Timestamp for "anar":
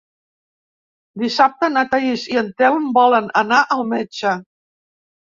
3.43-3.59